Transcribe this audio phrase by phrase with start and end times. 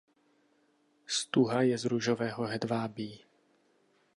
[1.05, 3.23] Stuha je z růžového hedvábí.